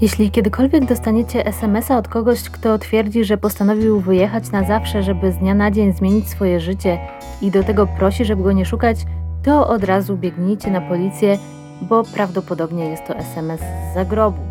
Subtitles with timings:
[0.00, 5.36] Jeśli kiedykolwiek dostaniecie SMS-a od kogoś, kto twierdzi, że postanowił wyjechać na zawsze, żeby z
[5.36, 6.98] dnia na dzień zmienić swoje życie
[7.42, 9.06] i do tego prosi, żeby go nie szukać,
[9.42, 11.38] to od razu biegnijcie na policję,
[11.82, 14.42] bo prawdopodobnie jest to SMS z zagrobu,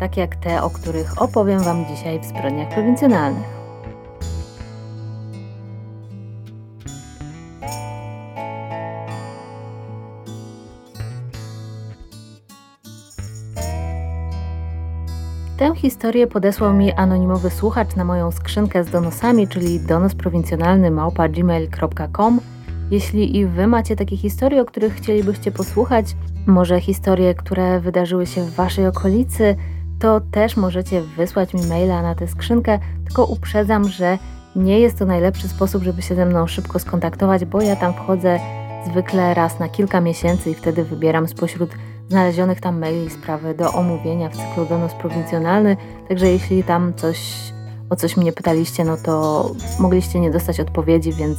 [0.00, 3.59] tak jak te, o których opowiem Wam dzisiaj w zbrodniach prowincjonalnych.
[15.60, 20.90] Tę historię podesłał mi anonimowy słuchacz na moją skrzynkę z donosami, czyli donosprowincjonalny.
[22.90, 28.42] Jeśli i wy macie takie historie, o których chcielibyście posłuchać, może historie, które wydarzyły się
[28.42, 29.56] w waszej okolicy,
[29.98, 34.18] to też możecie wysłać mi maila na tę skrzynkę, tylko uprzedzam, że
[34.56, 38.40] nie jest to najlepszy sposób, żeby się ze mną szybko skontaktować, bo ja tam wchodzę
[38.90, 41.70] zwykle raz na kilka miesięcy i wtedy wybieram spośród
[42.10, 45.76] znalezionych tam maili sprawy do omówienia w cyklu Donos Prowincjonalny,
[46.08, 47.18] także jeśli tam coś,
[47.90, 49.44] o coś mnie pytaliście, no to
[49.80, 51.38] mogliście nie dostać odpowiedzi, więc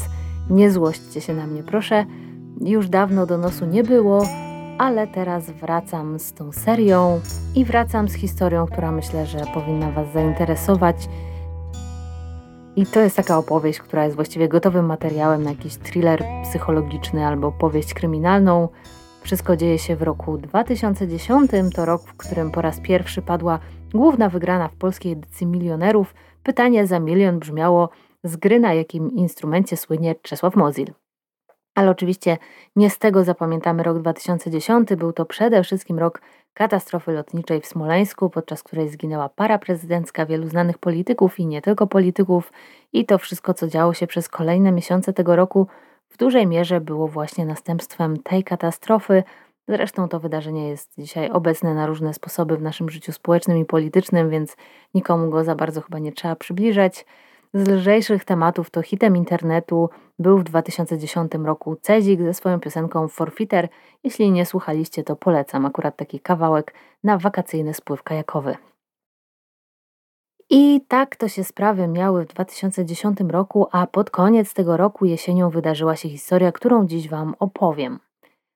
[0.50, 2.06] nie złośćcie się na mnie, proszę.
[2.62, 4.26] Już dawno donosu nie było,
[4.78, 7.20] ale teraz wracam z tą serią
[7.56, 11.10] i wracam z historią, która myślę, że powinna Was zainteresować.
[12.76, 17.52] I to jest taka opowieść, która jest właściwie gotowym materiałem na jakiś thriller psychologiczny albo
[17.52, 18.70] powieść kryminalną.
[19.22, 23.60] Wszystko dzieje się w roku 2010, to rok, w którym po raz pierwszy padła
[23.94, 26.14] główna wygrana w polskiej edycji milionerów.
[26.44, 27.90] Pytanie za milion brzmiało
[28.24, 30.94] z gry, na jakim instrumencie słynie Czesław Mozil.
[31.76, 32.38] Ale oczywiście
[32.76, 36.22] nie z tego zapamiętamy rok 2010, był to przede wszystkim rok
[36.54, 41.88] katastrofy lotniczej w Smoleńsku, podczas której zginęła para prezydencka wielu znanych polityków i nie tylko
[41.88, 42.52] polityków,
[42.94, 45.68] i to wszystko, co działo się przez kolejne miesiące tego roku,
[46.12, 49.24] w dużej mierze było właśnie następstwem tej katastrofy.
[49.68, 54.30] Zresztą to wydarzenie jest dzisiaj obecne na różne sposoby w naszym życiu społecznym i politycznym,
[54.30, 54.58] więc
[54.94, 57.06] nikomu go za bardzo chyba nie trzeba przybliżać.
[57.54, 59.90] Z lżejszych tematów to hitem internetu
[60.20, 63.70] był w 2010 roku Cezik ze swoją piosenką Forfiter.
[64.04, 66.74] Jeśli nie słuchaliście, to polecam akurat taki kawałek
[67.04, 68.56] na wakacyjny spływ kajakowy.
[70.54, 75.50] I tak to się sprawy miały w 2010 roku, a pod koniec tego roku jesienią
[75.50, 78.00] wydarzyła się historia, którą dziś Wam opowiem.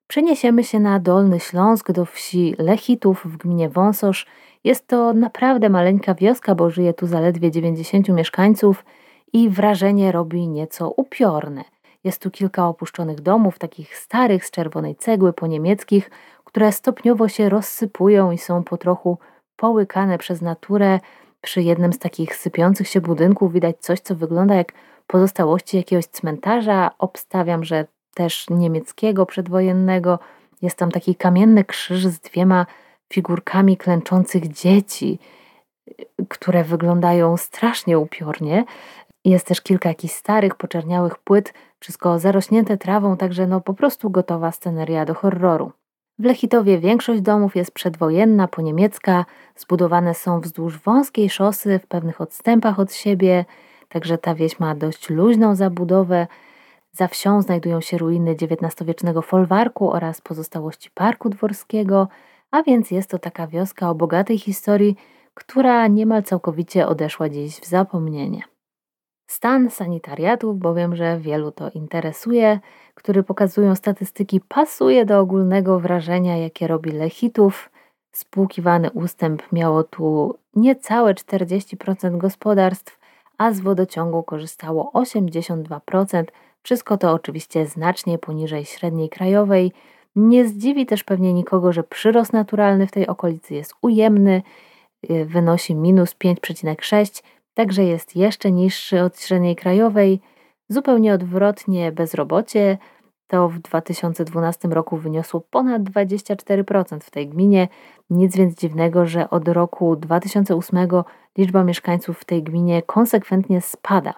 [0.08, 4.26] Przeniesiemy się na Dolny Śląsk do wsi Lechitów w gminie Wąsosz.
[4.64, 8.86] Jest to naprawdę maleńka wioska, bo żyje tu zaledwie 90 mieszkańców
[9.34, 11.64] i wrażenie robi nieco upiorne.
[12.04, 16.12] Jest tu kilka opuszczonych domów, takich starych z czerwonej cegły po niemieckich,
[16.44, 19.18] które stopniowo się rozsypują i są po trochu
[19.56, 21.00] połykane przez naturę,
[21.46, 24.74] przy jednym z takich sypiących się budynków widać coś, co wygląda jak
[25.08, 26.92] pozostałości jakiegoś cmentarza.
[27.00, 30.20] Obstawiam, że też niemieckiego przedwojennego.
[30.62, 32.66] Jest tam taki kamienny krzyż z dwiema
[33.14, 35.20] figurkami klęczących dzieci,
[36.30, 38.66] które wyglądają strasznie upiornie.
[39.26, 44.52] Jest też kilka jakichś starych, poczerniałych płyt, wszystko zarośnięte trawą, także no po prostu gotowa
[44.52, 45.72] sceneria do horroru.
[46.20, 52.80] W Lechitowie większość domów jest przedwojenna, poniemiecka, zbudowane są wzdłuż wąskiej szosy w pewnych odstępach
[52.80, 53.46] od siebie,
[53.90, 56.28] także ta wieś ma dość luźną zabudowę.
[56.92, 62.08] Za wsią znajdują się ruiny XIX-wiecznego folwarku oraz pozostałości parku dworskiego,
[62.52, 64.96] a więc jest to taka wioska o bogatej historii,
[65.34, 68.55] która niemal całkowicie odeszła dziś w zapomnienie.
[69.28, 72.60] Stan sanitariatów, bowiem że wielu to interesuje,
[72.94, 77.70] który pokazują statystyki, pasuje do ogólnego wrażenia, jakie robi Lechitów.
[78.12, 83.00] Spłukiwany ustęp miało tu niecałe 40% gospodarstw,
[83.38, 86.24] a z wodociągu korzystało 82%.
[86.64, 89.72] Wszystko to oczywiście znacznie poniżej średniej krajowej.
[90.16, 94.42] Nie zdziwi też pewnie nikogo, że przyrost naturalny w tej okolicy jest ujemny,
[95.26, 97.24] wynosi minus 5,6,
[97.56, 100.22] także jest jeszcze niższy od średniej krajowej.
[100.70, 102.78] Zupełnie odwrotnie bezrobocie
[103.28, 107.68] to w 2012 roku wyniosło ponad 24% w tej gminie.
[108.10, 110.88] Nic więc dziwnego, że od roku 2008
[111.38, 114.14] liczba mieszkańców w tej gminie konsekwentnie spada.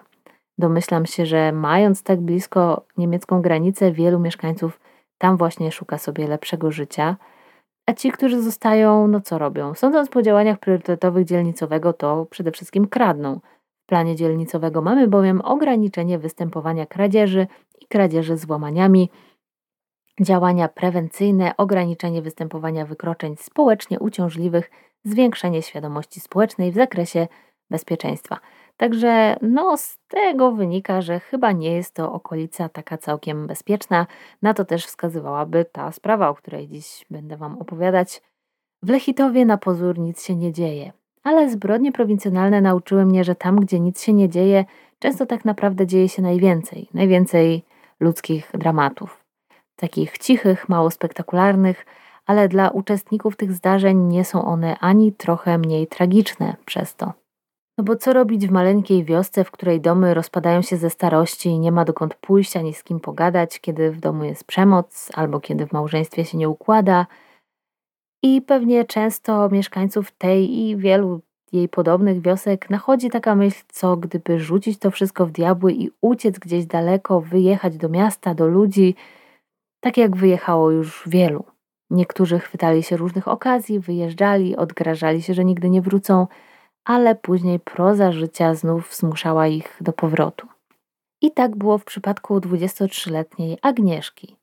[0.58, 4.80] Domyślam się, że mając tak blisko niemiecką granicę, wielu mieszkańców
[5.18, 7.16] tam właśnie szuka sobie lepszego życia.
[7.88, 9.74] A ci, którzy zostają, no co robią?
[9.74, 13.40] Sądząc po działaniach priorytetowych dzielnicowego, to przede wszystkim kradną.
[13.82, 17.46] W planie dzielnicowego mamy bowiem ograniczenie występowania kradzieży
[17.80, 19.10] i kradzieży z włamaniami,
[20.20, 24.70] działania prewencyjne, ograniczenie występowania wykroczeń społecznie uciążliwych,
[25.04, 27.28] zwiększenie świadomości społecznej w zakresie
[27.70, 28.38] bezpieczeństwa.
[28.78, 34.06] Także no, z tego wynika, że chyba nie jest to okolica taka całkiem bezpieczna.
[34.42, 38.22] Na to też wskazywałaby ta sprawa, o której dziś będę Wam opowiadać.
[38.82, 40.92] W Lechitowie na pozór nic się nie dzieje,
[41.22, 44.64] ale zbrodnie prowincjonalne nauczyły mnie, że tam, gdzie nic się nie dzieje,
[44.98, 47.64] często tak naprawdę dzieje się najwięcej, najwięcej
[48.00, 49.24] ludzkich dramatów.
[49.76, 51.86] Takich cichych, mało spektakularnych,
[52.26, 57.12] ale dla uczestników tych zdarzeń nie są one ani trochę mniej tragiczne przez to.
[57.78, 61.58] No bo co robić w maleńkiej wiosce, w której domy rozpadają się ze starości i
[61.58, 65.66] nie ma dokąd pójść ani z kim pogadać, kiedy w domu jest przemoc albo kiedy
[65.66, 67.06] w małżeństwie się nie układa.
[68.22, 71.20] I pewnie często mieszkańców tej i wielu
[71.52, 76.38] jej podobnych wiosek nachodzi taka myśl, co gdyby rzucić to wszystko w diabły i uciec
[76.38, 78.94] gdzieś daleko, wyjechać do miasta, do ludzi,
[79.80, 81.44] tak jak wyjechało już wielu.
[81.90, 86.26] Niektórzy chwytali się różnych okazji, wyjeżdżali, odgrażali się, że nigdy nie wrócą,
[86.88, 90.46] ale później proza życia znów zmuszała ich do powrotu.
[91.20, 94.36] I tak było w przypadku 23-letniej Agnieszki.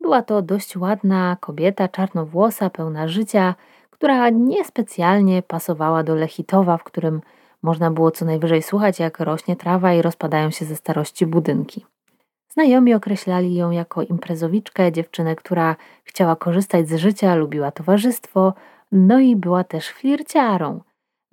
[0.00, 3.54] Była to dość ładna kobieta, czarnowłosa, pełna życia,
[3.90, 7.20] która niespecjalnie pasowała do Lechitowa, w którym
[7.62, 11.86] można było co najwyżej słuchać, jak rośnie trawa i rozpadają się ze starości budynki.
[12.48, 18.54] Znajomi określali ją jako imprezowiczkę, dziewczynę, która chciała korzystać z życia, lubiła towarzystwo,
[18.92, 20.80] no i była też flirciarą.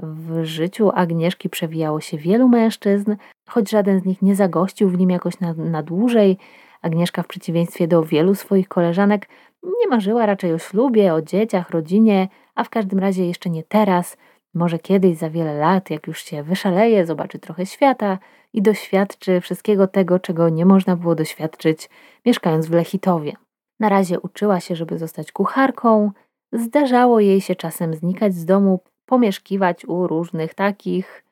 [0.03, 3.15] W życiu Agnieszki przewijało się wielu mężczyzn,
[3.47, 6.37] choć żaden z nich nie zagościł w nim jakoś na, na dłużej.
[6.81, 9.29] Agnieszka, w przeciwieństwie do wielu swoich koleżanek,
[9.63, 14.17] nie marzyła raczej o ślubie, o dzieciach, rodzinie, a w każdym razie jeszcze nie teraz.
[14.53, 18.17] Może kiedyś, za wiele lat, jak już się wyszaleje, zobaczy trochę świata
[18.53, 21.89] i doświadczy wszystkiego tego, czego nie można było doświadczyć
[22.25, 23.33] mieszkając w Lechitowie.
[23.79, 26.11] Na razie uczyła się, żeby zostać kucharką.
[26.53, 28.79] Zdarzało jej się czasem znikać z domu,
[29.11, 31.23] pomieszkiwać u różnych takich.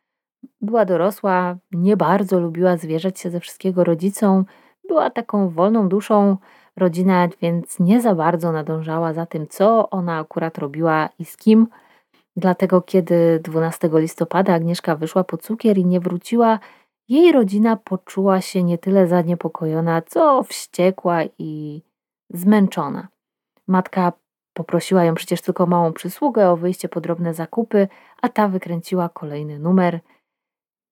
[0.61, 4.45] Była dorosła, nie bardzo lubiła zwierzać się ze wszystkiego rodzicom,
[4.87, 6.37] była taką wolną duszą
[6.77, 11.67] rodzina, więc nie za bardzo nadążała za tym, co ona akurat robiła i z kim.
[12.35, 16.59] Dlatego, kiedy 12 listopada Agnieszka wyszła po cukier i nie wróciła,
[17.09, 21.81] jej rodzina poczuła się nie tyle zaniepokojona, co wściekła i
[22.29, 23.07] zmęczona.
[23.67, 24.11] Matka
[24.53, 27.87] poprosiła ją przecież tylko małą przysługę o wyjście po drobne zakupy,
[28.21, 29.99] a ta wykręciła kolejny numer.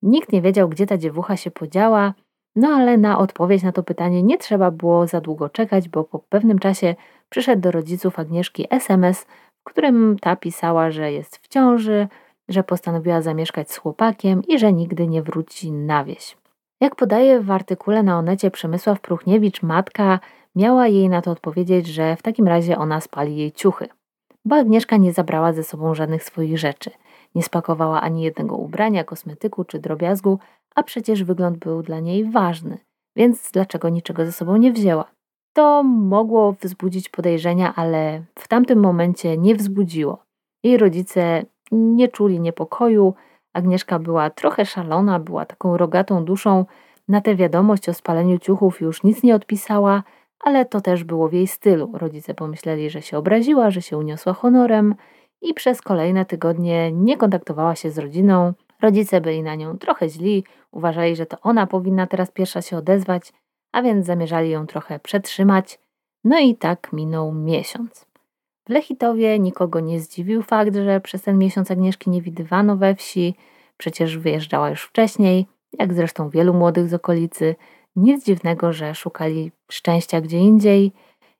[0.01, 2.13] Nikt nie wiedział, gdzie ta dziewucha się podziała,
[2.55, 6.19] no ale na odpowiedź na to pytanie nie trzeba było za długo czekać, bo po
[6.19, 6.95] pewnym czasie
[7.29, 9.25] przyszedł do rodziców Agnieszki SMS,
[9.61, 12.07] w którym ta pisała, że jest w ciąży,
[12.49, 16.37] że postanowiła zamieszkać z chłopakiem i że nigdy nie wróci na wieś.
[16.81, 20.19] Jak podaje w artykule na Onecie Przemysław Pruchniewicz, matka
[20.57, 23.87] miała jej na to odpowiedzieć, że w takim razie ona spali jej ciuchy.
[24.45, 26.91] Bo Agnieszka nie zabrała ze sobą żadnych swoich rzeczy.
[27.35, 30.39] Nie spakowała ani jednego ubrania, kosmetyku czy drobiazgu,
[30.75, 32.77] a przecież wygląd był dla niej ważny,
[33.15, 35.05] więc dlaczego niczego ze sobą nie wzięła?
[35.53, 40.23] To mogło wzbudzić podejrzenia, ale w tamtym momencie nie wzbudziło.
[40.63, 43.13] Jej rodzice nie czuli niepokoju.
[43.53, 46.65] Agnieszka była trochę szalona, była taką rogatą duszą.
[47.07, 50.03] Na tę wiadomość o spaleniu ciuchów już nic nie odpisała,
[50.39, 51.91] ale to też było w jej stylu.
[51.93, 54.95] Rodzice pomyśleli, że się obraziła, że się uniosła honorem
[55.41, 58.53] i przez kolejne tygodnie nie kontaktowała się z rodziną.
[58.81, 63.33] Rodzice byli na nią trochę źli, uważali, że to ona powinna teraz pierwsza się odezwać,
[63.71, 65.79] a więc zamierzali ją trochę przetrzymać.
[66.23, 68.07] No i tak minął miesiąc.
[68.67, 73.35] W Lechitowie nikogo nie zdziwił fakt, że przez ten miesiąc Agnieszki nie widywano we wsi,
[73.77, 75.47] przecież wyjeżdżała już wcześniej,
[75.79, 77.55] jak zresztą wielu młodych z okolicy.
[77.97, 80.91] Nic dziwnego, że szukali szczęścia gdzie indziej.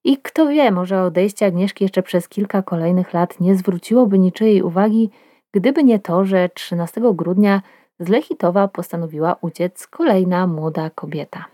[0.04, 5.10] I kto wie, może odejście Agnieszki jeszcze przez kilka kolejnych lat nie zwróciłoby niczyjej uwagi,
[5.52, 7.62] gdyby nie to, że 13 grudnia
[8.00, 11.46] z Lechitowa postanowiła uciec kolejna młoda kobieta.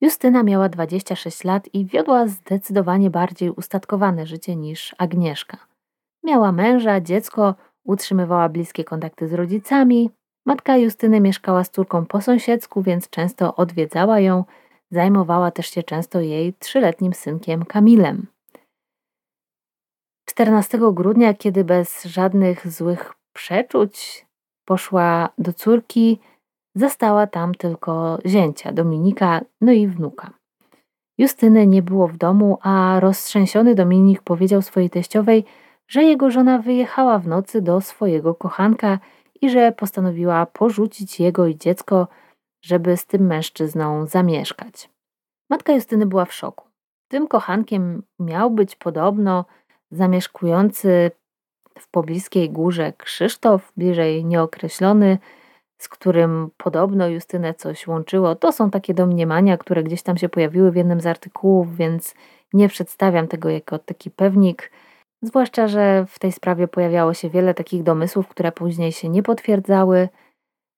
[0.00, 5.56] Justyna miała 26 lat i wiodła zdecydowanie bardziej ustatkowane życie niż Agnieszka.
[6.24, 7.54] Miała męża, dziecko,
[7.84, 10.10] utrzymywała bliskie kontakty z rodzicami.
[10.46, 14.44] Matka Justyny mieszkała z córką po sąsiedzku, więc często odwiedzała ją.
[14.90, 18.26] Zajmowała też się często jej trzyletnim synkiem Kamilem.
[20.24, 24.26] 14 grudnia, kiedy bez żadnych złych przeczuć
[24.64, 26.20] poszła do córki,
[26.76, 30.30] Zastała tam tylko zięcia, Dominika, no i wnuka.
[31.18, 35.44] Justyny nie było w domu, a roztrzęsiony Dominik powiedział swojej teściowej,
[35.88, 38.98] że jego żona wyjechała w nocy do swojego kochanka
[39.42, 42.08] i że postanowiła porzucić jego i dziecko,
[42.62, 44.90] żeby z tym mężczyzną zamieszkać.
[45.50, 46.68] Matka Justyny była w szoku.
[47.08, 49.44] Tym kochankiem miał być podobno
[49.90, 51.10] zamieszkujący
[51.78, 55.18] w pobliskiej górze Krzysztof, bliżej nieokreślony,
[55.78, 58.34] z którym podobno Justynę coś łączyło.
[58.34, 62.14] To są takie domniemania, które gdzieś tam się pojawiły w jednym z artykułów, więc
[62.52, 64.70] nie przedstawiam tego jako taki pewnik.
[65.26, 70.08] Zwłaszcza, że w tej sprawie pojawiało się wiele takich domysłów, które później się nie potwierdzały.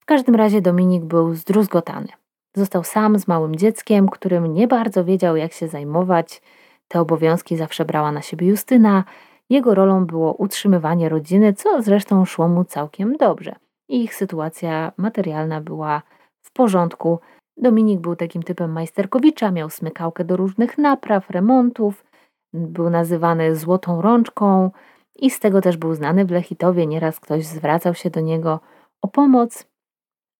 [0.01, 2.09] W każdym razie Dominik był zdruzgotany.
[2.57, 6.43] Został sam z małym dzieckiem, którym nie bardzo wiedział, jak się zajmować.
[6.89, 9.05] Te obowiązki zawsze brała na siebie Justyna.
[9.51, 13.55] Jego rolą było utrzymywanie rodziny, co zresztą szło mu całkiem dobrze.
[13.89, 16.03] Ich sytuacja materialna była
[16.43, 17.19] w porządku.
[17.57, 22.05] Dominik był takim typem majsterkowicza, miał smykałkę do różnych napraw, remontów,
[22.53, 24.71] był nazywany złotą rączką
[25.17, 26.87] i z tego też był znany w Lechitowie.
[26.87, 28.61] Nieraz ktoś zwracał się do niego
[29.03, 29.67] o pomoc.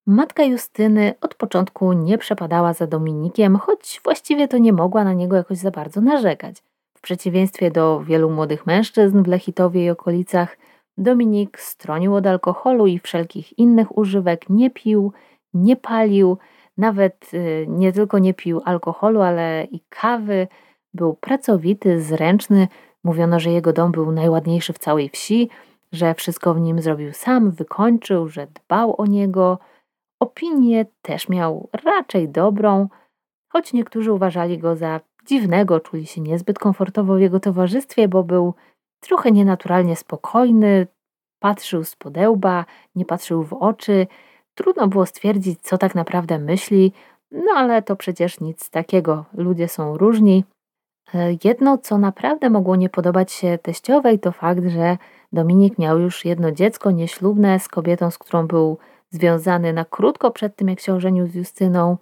[0.07, 5.37] Matka Justyny od początku nie przepadała za Dominikiem, choć właściwie to nie mogła na niego
[5.37, 6.63] jakoś za bardzo narzekać.
[6.95, 10.57] W przeciwieństwie do wielu młodych mężczyzn w Lechitowie i okolicach,
[10.99, 15.13] Dominik stronił od alkoholu i wszelkich innych używek, nie pił,
[15.55, 16.39] nie palił,
[16.79, 20.49] nawet y, nie tylko nie pił alkoholu, ale i kawy.
[20.99, 22.69] Był pracowity, zręczny.
[23.05, 25.49] Mówiono, że jego dom był najładniejszy w całej wsi,
[25.93, 29.59] że wszystko w nim zrobił sam, wykończył, że dbał o niego.
[30.21, 32.89] Opinię też miał raczej dobrą,
[33.49, 38.55] choć niektórzy uważali go za dziwnego, czuli się niezbyt komfortowo w jego towarzystwie, bo był
[39.01, 40.87] trochę nienaturalnie spokojny,
[41.39, 42.65] patrzył z podełba,
[42.95, 44.07] nie patrzył w oczy.
[44.55, 46.93] Trudno było stwierdzić, co tak naprawdę myśli,
[47.31, 49.25] no ale to przecież nic takiego.
[49.35, 50.45] Ludzie są różni.
[51.15, 54.97] E, jedno, co naprawdę mogło nie podobać się teściowej, to fakt, że
[55.33, 58.79] Dominik miał już jedno dziecko nieślubne z kobietą, z którą był
[59.11, 61.97] związany na krótko przed tym, jak się ożenił z Justyną.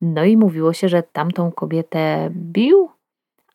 [0.00, 2.88] No i mówiło się, że tamtą kobietę bił,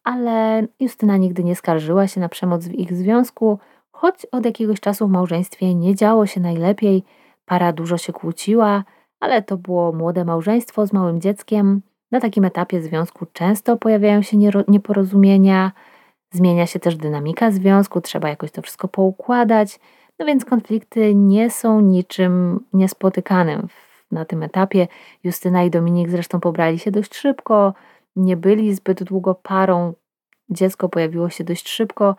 [0.04, 3.60] ale Justyna nigdy nie skarżyła się na przemoc w ich związku,
[3.92, 7.04] choć od jakiegoś czasu w małżeństwie nie działo się najlepiej,
[7.46, 8.84] para dużo się kłóciła,
[9.20, 11.82] ale to było młode małżeństwo z małym dzieckiem.
[12.12, 14.38] Na takim etapie związku często pojawiają się
[14.68, 15.72] nieporozumienia,
[16.32, 19.80] zmienia się też dynamika związku, trzeba jakoś to wszystko poukładać,
[20.20, 23.68] no więc konflikty nie są niczym niespotykanym
[24.12, 24.88] na tym etapie.
[25.24, 27.74] Justyna i Dominik zresztą pobrali się dość szybko,
[28.16, 29.94] nie byli zbyt długo parą.
[30.50, 32.16] Dziecko pojawiło się dość szybko.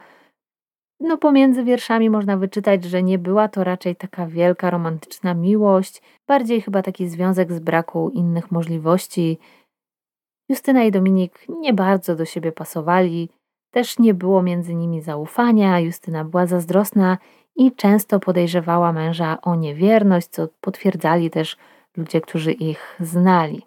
[1.00, 6.61] No, pomiędzy wierszami można wyczytać, że nie była to raczej taka wielka romantyczna miłość, bardziej
[6.61, 9.38] chyba taki związek z braku innych możliwości.
[10.49, 13.28] Justyna i Dominik nie bardzo do siebie pasowali,
[13.71, 15.81] też nie było między nimi zaufania.
[15.81, 17.19] Justyna była zazdrosna
[17.57, 21.57] i często podejrzewała męża o niewierność, co potwierdzali też
[21.97, 23.62] ludzie, którzy ich znali.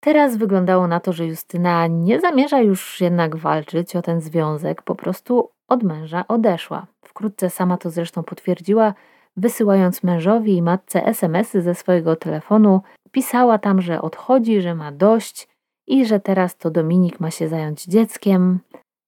[0.00, 4.94] Teraz wyglądało na to, że Justyna nie zamierza już jednak walczyć o ten związek, po
[4.94, 6.86] prostu od męża odeszła.
[7.02, 8.94] Wkrótce sama to zresztą potwierdziła,
[9.36, 12.80] wysyłając mężowi i matce SMS-y ze swojego telefonu.
[13.14, 15.48] Pisała tam, że odchodzi, że ma dość
[15.86, 18.60] i że teraz to Dominik ma się zająć dzieckiem.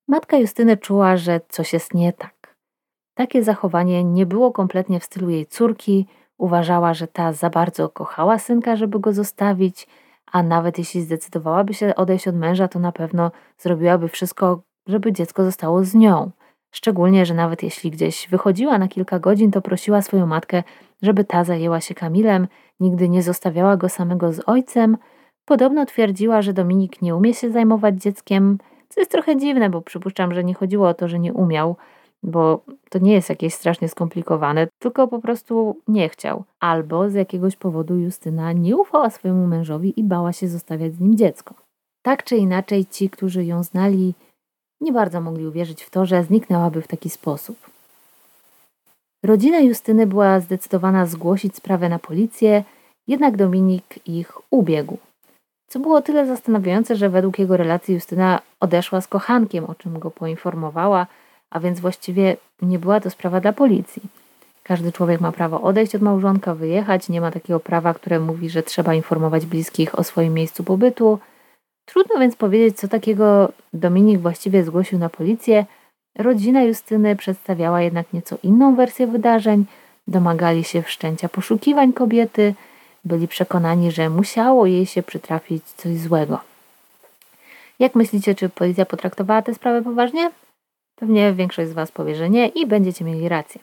[0.08, 2.56] Matka Justyny czuła, że coś jest nie tak.
[3.14, 6.06] Takie zachowanie nie było kompletnie w stylu jej córki.
[6.38, 9.86] Uważała, że ta za bardzo kochała synka, żeby go zostawić,
[10.32, 15.44] a nawet jeśli zdecydowałaby się odejść od męża, to na pewno zrobiłaby wszystko, żeby dziecko
[15.44, 16.30] zostało z nią.
[16.70, 20.62] Szczególnie, że nawet jeśli gdzieś wychodziła na kilka godzin, to prosiła swoją matkę,
[21.02, 22.48] żeby ta zajęła się Kamilem,
[22.80, 24.96] nigdy nie zostawiała go samego z ojcem.
[25.44, 30.34] Podobno twierdziła, że Dominik nie umie się zajmować dzieckiem, co jest trochę dziwne, bo przypuszczam,
[30.34, 31.76] że nie chodziło o to, że nie umiał,
[32.22, 36.44] bo to nie jest jakieś strasznie skomplikowane, tylko po prostu nie chciał.
[36.60, 41.16] Albo z jakiegoś powodu Justyna nie ufała swojemu mężowi i bała się zostawiać z nim
[41.16, 41.54] dziecko.
[42.02, 44.14] Tak czy inaczej, ci, którzy ją znali,
[44.80, 47.75] nie bardzo mogli uwierzyć w to, że zniknęłaby w taki sposób.
[49.26, 52.64] Rodzina Justyny była zdecydowana zgłosić sprawę na policję,
[53.08, 54.98] jednak Dominik ich ubiegł.
[55.68, 60.10] Co było tyle zastanawiające, że według jego relacji Justyna odeszła z kochankiem, o czym go
[60.10, 61.06] poinformowała,
[61.50, 64.02] a więc właściwie nie była to sprawa dla policji.
[64.62, 68.62] Każdy człowiek ma prawo odejść od małżonka, wyjechać, nie ma takiego prawa, które mówi, że
[68.62, 71.18] trzeba informować bliskich o swoim miejscu pobytu.
[71.84, 75.66] Trudno więc powiedzieć, co takiego Dominik właściwie zgłosił na policję.
[76.18, 79.64] Rodzina Justyny przedstawiała jednak nieco inną wersję wydarzeń.
[80.08, 82.54] Domagali się wszczęcia poszukiwań kobiety,
[83.04, 86.40] byli przekonani, że musiało jej się przytrafić coś złego.
[87.78, 90.30] Jak myślicie, czy policja potraktowała tę sprawę poważnie?
[90.96, 93.60] Pewnie większość z Was powie, że nie i będziecie mieli rację.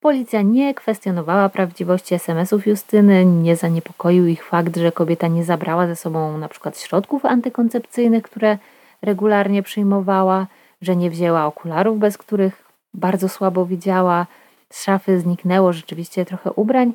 [0.00, 5.96] Policja nie kwestionowała prawdziwości SMS-ów Justyny, nie zaniepokoił ich fakt, że kobieta nie zabrała ze
[5.96, 6.72] sobą np.
[6.76, 8.58] środków antykoncepcyjnych, które
[9.02, 10.46] regularnie przyjmowała,
[10.80, 12.64] że nie wzięła okularów, bez których
[12.94, 14.26] bardzo słabo widziała.
[14.72, 16.92] Z szafy zniknęło rzeczywiście trochę ubrań,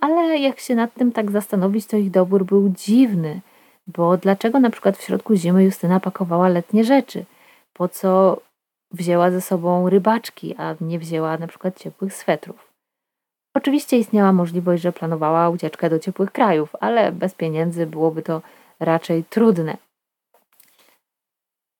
[0.00, 3.40] ale jak się nad tym tak zastanowić, to ich dobór był dziwny,
[3.86, 7.24] bo dlaczego na przykład w środku zimy Justyna pakowała letnie rzeczy?
[7.72, 8.40] Po co
[8.90, 12.72] wzięła ze sobą rybaczki, a nie wzięła na przykład ciepłych swetrów.
[13.54, 18.42] Oczywiście istniała możliwość, że planowała ucieczkę do ciepłych krajów, ale bez pieniędzy byłoby to
[18.80, 19.76] raczej trudne.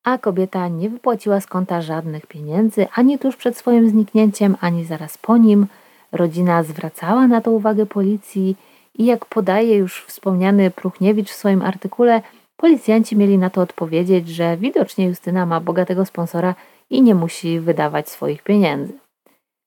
[0.04, 5.18] A kobieta nie wypłaciła z konta żadnych pieniędzy ani tuż przed swoim zniknięciem, ani zaraz
[5.18, 5.66] po nim.
[6.12, 8.56] Rodzina zwracała na to uwagę policji
[8.98, 12.22] i jak podaje już wspomniany Pruchniewicz w swoim artykule,
[12.56, 16.54] policjanci mieli na to odpowiedzieć, że widocznie Justyna ma bogatego sponsora
[16.90, 18.92] i nie musi wydawać swoich pieniędzy.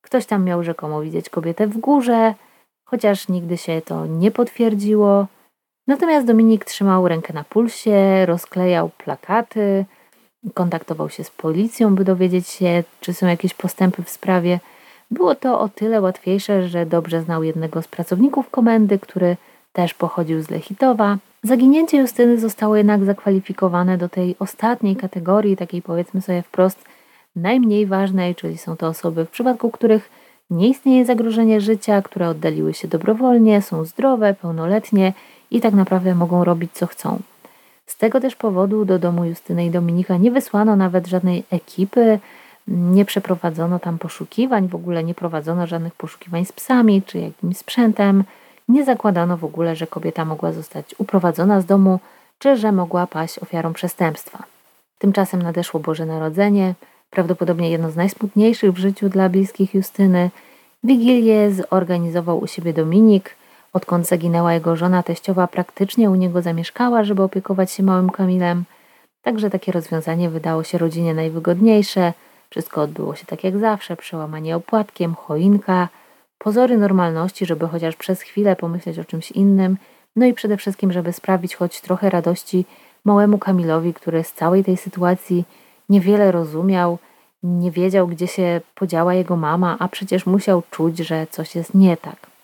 [0.02, 2.34] Ktoś tam miał rzekomo widzieć kobietę w górze,
[2.86, 5.28] chociaż nigdy się to nie potwierdziło.
[5.88, 9.86] Natomiast Dominik trzymał rękę na pulsie, rozklejał plakaty,
[10.54, 14.60] kontaktował się z policją, by dowiedzieć się, czy są jakieś postępy w sprawie.
[15.12, 19.38] Było to o tyle łatwiejsze, że dobrze znał jednego z pracowników komendy, który
[19.74, 21.18] też pochodził z Lechitowa.
[21.44, 26.84] Zaginięcie Justyny zostało jednak zakwalifikowane do tej ostatniej kategorii, takiej powiedzmy sobie wprost
[27.36, 30.10] najmniej ważnej, czyli są to osoby, w przypadku których
[30.50, 35.14] nie istnieje zagrożenie życia, które oddaliły się dobrowolnie, są zdrowe, pełnoletnie
[35.52, 37.20] i tak naprawdę mogą robić co chcą.
[37.86, 42.20] Z tego też powodu do domu Justyny i Dominika nie wysłano nawet żadnej ekipy,
[42.68, 48.24] nie przeprowadzono tam poszukiwań, w ogóle nie prowadzono żadnych poszukiwań z psami czy jakimś sprzętem.
[48.70, 52.00] Nie zakładano w ogóle, że kobieta mogła zostać uprowadzona z domu,
[52.40, 54.44] czy że mogła paść ofiarą przestępstwa.
[55.00, 56.74] Tymczasem nadeszło Boże Narodzenie,
[57.10, 60.30] prawdopodobnie jedno z najsmutniejszych w życiu dla bliskich Justyny.
[60.84, 63.36] Wigilię zorganizował u siebie Dominik.
[63.76, 68.64] Odkąd zaginęła jego żona teściowa, praktycznie u niego zamieszkała, żeby opiekować się małym Kamilem.
[69.22, 72.14] Także takie rozwiązanie wydało się rodzinie najwygodniejsze.
[72.50, 75.90] Wszystko odbyło się tak jak zawsze, przełamanie opłatkiem, choinka,
[76.38, 79.78] pozory normalności, żeby chociaż przez chwilę pomyśleć o czymś innym,
[80.16, 82.66] no i przede wszystkim, żeby sprawić choć trochę radości
[83.06, 85.46] małemu Kamilowi, który z całej tej sytuacji
[85.90, 86.98] niewiele rozumiał,
[87.44, 91.98] nie wiedział, gdzie się podziała jego mama, a przecież musiał czuć, że coś jest nie
[91.98, 92.35] tak.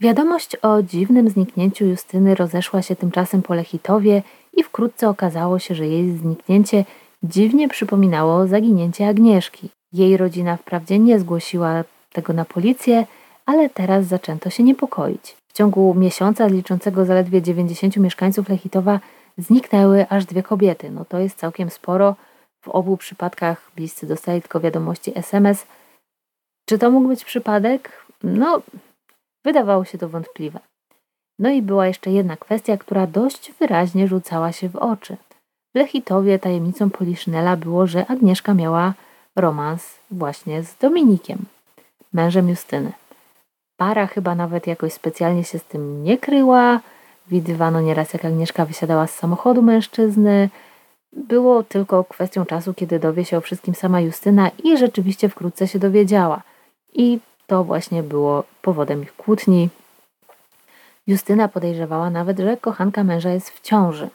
[0.00, 5.86] Wiadomość o dziwnym zniknięciu Justyny rozeszła się tymczasem po Lechitowie i wkrótce okazało się, że
[5.86, 6.84] jej zniknięcie
[7.22, 9.68] dziwnie przypominało zaginięcie Agnieszki.
[9.92, 13.06] Jej rodzina wprawdzie nie zgłosiła tego na policję,
[13.46, 15.36] ale teraz zaczęto się niepokoić.
[15.48, 19.00] W ciągu miesiąca liczącego zaledwie 90 mieszkańców Lechitowa
[19.38, 20.90] zniknęły aż dwie kobiety.
[20.90, 22.16] No to jest całkiem sporo.
[22.60, 25.66] W obu przypadkach bliscy dostali tylko wiadomości SMS.
[26.68, 28.06] Czy to mógł być przypadek?
[28.22, 28.62] No,
[29.46, 30.60] wydawało się to wątpliwe.
[31.38, 35.16] No i była jeszcze jedna kwestia, która dość wyraźnie rzucała się w oczy.
[35.74, 38.94] W Lechitowie tajemnicą Poliszynela było, że Agnieszka miała
[39.36, 41.38] romans właśnie z Dominikiem,
[42.12, 42.92] mężem Justyny.
[43.76, 46.80] Para chyba nawet jakoś specjalnie się z tym nie kryła.
[47.28, 50.50] Widywano nieraz, jak Agnieszka wysiadała z samochodu mężczyzny.
[51.12, 55.78] Było tylko kwestią czasu, kiedy dowie się o wszystkim sama Justyna i rzeczywiście wkrótce się
[55.78, 56.42] dowiedziała.
[56.92, 59.68] I to właśnie było powodem ich kłótni.
[61.06, 64.08] Justyna podejrzewała nawet, że kochanka męża jest w ciąży.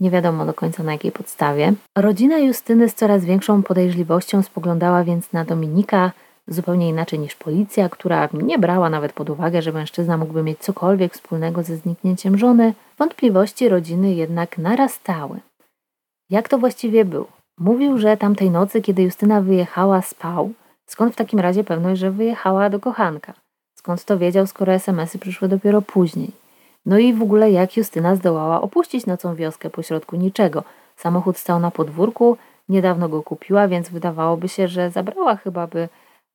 [0.00, 1.72] Nie wiadomo do końca na jakiej podstawie.
[1.98, 6.12] Rodzina Justyny z coraz większą podejrzliwością spoglądała więc na Dominika,
[6.48, 11.14] zupełnie inaczej niż policja, która nie brała nawet pod uwagę, że mężczyzna mógłby mieć cokolwiek
[11.14, 12.74] wspólnego ze zniknięciem żony.
[12.98, 15.40] Wątpliwości rodziny jednak narastały.
[16.30, 17.28] Jak to właściwie było?
[17.58, 20.52] Mówił, że tamtej nocy, kiedy Justyna wyjechała, spał.
[20.86, 23.34] Skąd w takim razie pewność, że wyjechała do kochanka?
[23.74, 26.30] Skąd to wiedział, skoro SMS-y przyszły dopiero później?
[26.86, 30.64] No i w ogóle jak Justyna zdołała opuścić nocą wioskę pośrodku niczego?
[30.96, 32.36] Samochód stał na podwórku,
[32.68, 35.88] niedawno go kupiła, więc wydawałoby się, że zabrała chyba by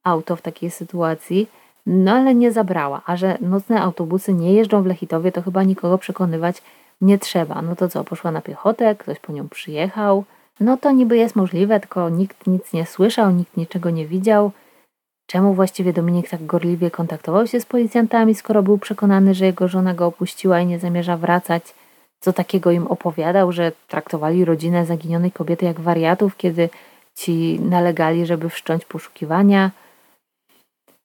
[0.03, 1.47] auto w takiej sytuacji,
[1.85, 3.01] no ale nie zabrała.
[3.05, 6.61] A że nocne autobusy nie jeżdżą w Lechitowie, to chyba nikogo przekonywać
[7.01, 7.61] nie trzeba.
[7.61, 10.23] No to co, poszła na piechotę, ktoś po nią przyjechał.
[10.59, 14.51] No to niby jest możliwe, tylko nikt nic nie słyszał, nikt niczego nie widział.
[15.27, 19.93] Czemu właściwie Dominik tak gorliwie kontaktował się z policjantami, skoro był przekonany, że jego żona
[19.93, 21.73] go opuściła i nie zamierza wracać?
[22.19, 26.69] Co takiego im opowiadał, że traktowali rodzinę zaginionej kobiety jak wariatów, kiedy
[27.15, 29.71] ci nalegali, żeby wszcząć poszukiwania?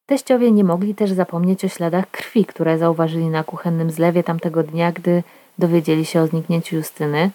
[0.07, 4.93] Teściowie nie mogli też zapomnieć o śladach krwi, które zauważyli na kuchennym zlewie tamtego dnia,
[4.93, 5.23] gdy
[5.59, 7.31] dowiedzieli się o zniknięciu Justyny.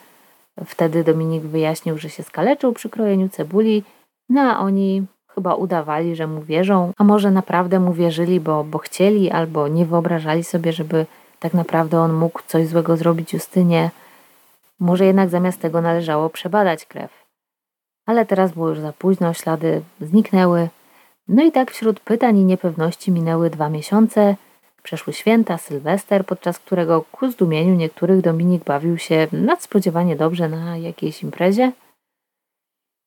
[0.66, 3.84] Wtedy Dominik wyjaśnił, że się skaleczył przy krojeniu cebuli,
[4.30, 8.78] no a oni chyba udawali, że mu wierzą, a może naprawdę mu wierzyli, bo, bo
[8.78, 11.06] chcieli albo nie wyobrażali sobie, żeby
[11.40, 13.90] tak naprawdę on mógł coś złego zrobić Justynie.
[14.80, 17.26] Może jednak zamiast tego należało przebadać krew.
[18.06, 20.70] Ale teraz było już za późno, ślady zniknęły.
[21.28, 24.36] No i tak wśród pytań i niepewności minęły dwa miesiące.
[24.84, 31.24] Przeszły święta, Sylwester, podczas którego ku zdumieniu niektórych Dominik bawił się nadspodziewanie dobrze na jakiejś
[31.24, 31.72] imprezie.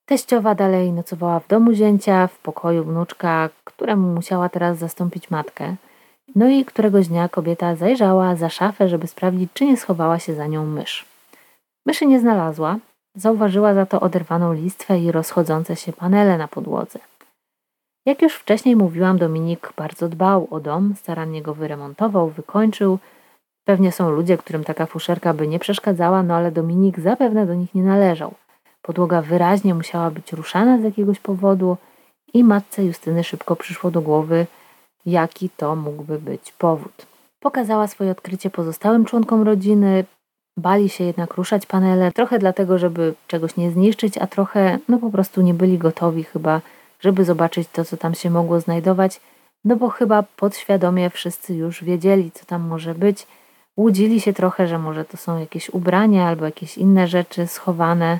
[0.06, 5.76] Teściowa dalej nocowała w domu zięcia, w pokoju wnuczka, któremu musiała teraz zastąpić matkę.
[6.34, 10.46] No i któregoś dnia kobieta zajrzała za szafę, żeby sprawdzić, czy nie schowała się za
[10.46, 11.04] nią mysz.
[11.86, 12.76] Myszy nie znalazła,
[13.14, 16.98] zauważyła za to oderwaną listwę i rozchodzące się panele na podłodze.
[18.06, 22.98] Jak już wcześniej mówiłam, Dominik bardzo dbał o dom, starannie go wyremontował, wykończył.
[23.64, 27.74] Pewnie są ludzie, którym taka fuszerka by nie przeszkadzała, no ale Dominik zapewne do nich
[27.74, 28.34] nie należał.
[28.82, 31.76] Podłoga wyraźnie musiała być ruszana z jakiegoś powodu
[32.34, 34.46] i matce Justyny szybko przyszło do głowy,
[35.06, 37.06] jaki to mógłby być powód.
[37.40, 40.04] Pokazała swoje odkrycie pozostałym członkom rodziny,
[40.58, 45.10] bali się jednak ruszać panele, trochę dlatego, żeby czegoś nie zniszczyć, a trochę no po
[45.10, 46.60] prostu nie byli gotowi chyba,
[47.04, 49.20] żeby zobaczyć to, co tam się mogło znajdować,
[49.64, 53.26] no bo chyba podświadomie wszyscy już wiedzieli, co tam może być.
[53.76, 58.18] Łudzili się trochę, że może to są jakieś ubrania albo jakieś inne rzeczy schowane.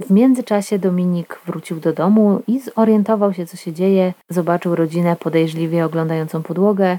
[0.00, 4.14] W międzyczasie Dominik wrócił do domu i zorientował się, co się dzieje.
[4.28, 6.98] Zobaczył rodzinę podejrzliwie oglądającą podłogę.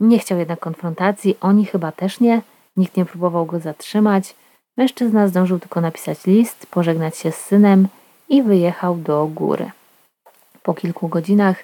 [0.00, 2.42] Nie chciał jednak konfrontacji, oni chyba też nie.
[2.76, 4.34] Nikt nie próbował go zatrzymać.
[4.76, 7.88] Mężczyzna zdążył tylko napisać list, pożegnać się z synem
[8.28, 9.70] i wyjechał do góry.
[10.62, 11.56] Po kilku godzinach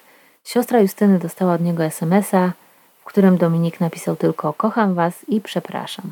[0.43, 2.51] siostra Justyny dostała od niego SMS-a,
[2.99, 6.11] w którym Dominik napisał tylko kocham was i przepraszam.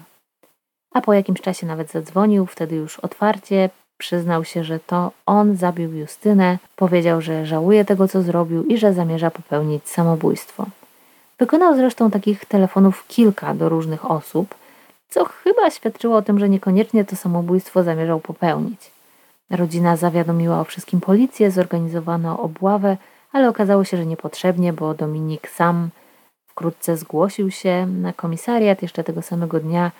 [0.93, 3.69] A po jakimś czasie nawet zadzwonił, wtedy już otwarcie,
[4.01, 8.93] Przyznał się, że to on zabił Justynę, powiedział, że żałuje tego, co zrobił i że
[8.93, 10.65] zamierza popełnić samobójstwo.
[11.39, 14.55] Wykonał zresztą takich telefonów kilka do różnych osób,
[15.09, 18.91] co chyba świadczyło o tym, że niekoniecznie to samobójstwo zamierzał popełnić.
[19.51, 22.97] Rodzina zawiadomiła o wszystkim policję, zorganizowano obławę,
[23.31, 25.89] ale okazało się, że niepotrzebnie, bo Dominik sam
[26.47, 29.91] wkrótce zgłosił się na komisariat jeszcze tego samego dnia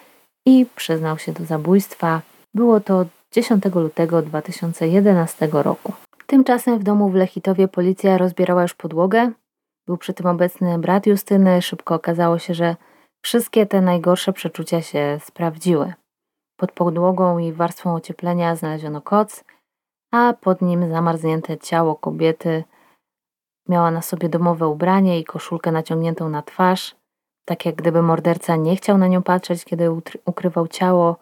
[0.45, 2.21] i przyznał się do zabójstwa.
[2.53, 5.93] Było to 10 lutego 2011 roku.
[6.27, 9.31] Tymczasem w domu w Lechitowie policja rozbierała już podłogę.
[9.87, 11.61] Był przy tym obecny brat Justyny.
[11.61, 12.75] Szybko okazało się, że
[13.21, 15.93] wszystkie te najgorsze przeczucia się sprawdziły.
[16.61, 19.43] Pod podłogą i warstwą ocieplenia znaleziono koc,
[20.11, 22.63] a pod nim zamarznięte ciało kobiety.
[23.69, 26.95] Miała na sobie domowe ubranie i koszulkę naciągniętą na twarz,
[27.45, 29.91] tak jak gdyby morderca nie chciał na nią patrzeć, kiedy
[30.25, 31.15] ukrywał ciało.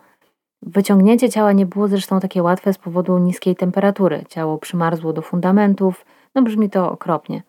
[0.61, 4.23] Wyciągnięcie ciała nie było zresztą takie łatwe z powodu niskiej temperatury.
[4.29, 7.43] Ciało przymarzło do fundamentów, no brzmi to okropnie.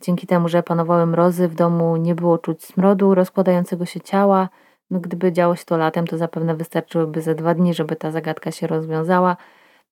[0.00, 4.48] Dzięki temu, że panowały mrozy, w domu nie było czuć smrodu rozkładającego się ciała.
[4.90, 8.50] No, gdyby działo się to latem, to zapewne wystarczyłyby ze dwa dni, żeby ta zagadka
[8.50, 9.36] się rozwiązała.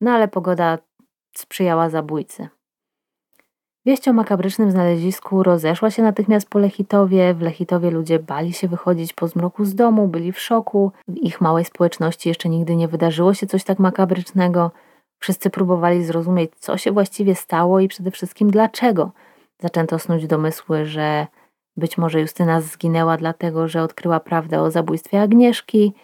[0.01, 0.79] No ale pogoda
[1.37, 2.49] sprzyjała zabójcy.
[3.87, 7.35] Wieść o makabrycznym znalezisku rozeszła się natychmiast po Lechitowie.
[7.35, 10.93] W Lechitowie ludzie bali się wychodzić po zmroku z domu, byli w szoku.
[11.09, 14.71] W ich małej społeczności jeszcze nigdy nie wydarzyło się coś tak makabrycznego.
[15.19, 19.11] Wszyscy próbowali zrozumieć, co się właściwie stało i przede wszystkim dlaczego.
[19.59, 21.27] Zaczęto snuć domysły, że
[21.77, 25.95] być może Justyna zginęła dlatego, że odkryła prawdę o zabójstwie Agnieszki.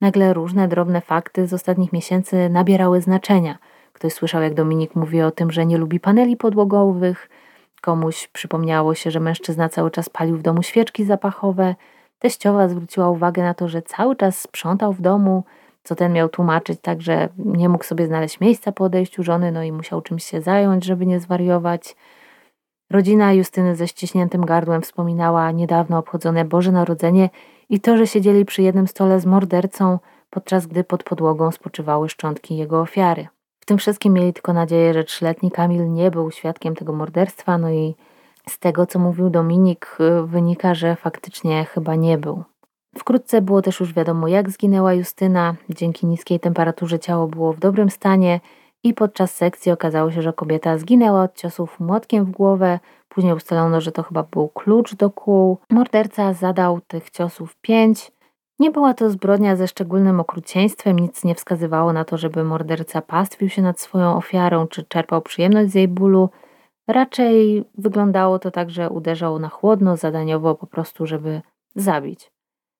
[0.00, 3.58] Nagle różne drobne fakty z ostatnich miesięcy nabierały znaczenia–
[3.98, 7.28] Ktoś słyszał, jak Dominik mówi o tym, że nie lubi paneli podłogowych.
[7.80, 11.74] Komuś przypomniało się, że mężczyzna cały czas palił w domu świeczki zapachowe.
[12.18, 15.44] Teściowa zwróciła uwagę na to, że cały czas sprzątał w domu,
[15.84, 19.62] co ten miał tłumaczyć, tak że nie mógł sobie znaleźć miejsca po odejściu żony, no
[19.62, 21.96] i musiał czymś się zająć, żeby nie zwariować.
[22.90, 27.30] Rodzina Justyny ze ściśniętym gardłem wspominała niedawno obchodzone Boże Narodzenie
[27.68, 29.98] i to, że siedzieli przy jednym stole z mordercą,
[30.30, 33.28] podczas gdy pod podłogą spoczywały szczątki jego ofiary
[33.68, 37.94] tym wszystkim mieli tylko nadzieję, że trzyletni Kamil nie był świadkiem tego morderstwa, no i
[38.48, 42.44] z tego, co mówił Dominik, wynika, że faktycznie chyba nie był.
[42.98, 45.54] Wkrótce było też już wiadomo, jak zginęła Justyna.
[45.68, 48.40] Dzięki niskiej temperaturze ciało było w dobrym stanie
[48.84, 52.78] i podczas sekcji okazało się, że kobieta zginęła od ciosów młotkiem w głowę.
[53.08, 55.58] Później ustalono, że to chyba był klucz do kół.
[55.70, 58.12] Morderca zadał tych ciosów pięć.
[58.58, 63.48] Nie była to zbrodnia ze szczególnym okrucieństwem, nic nie wskazywało na to, żeby morderca pastwił
[63.48, 66.30] się nad swoją ofiarą czy czerpał przyjemność z jej bólu.
[66.88, 71.42] Raczej wyglądało to tak, że uderzał na chłodno, zadaniowo, po prostu, żeby
[71.74, 72.32] zabić.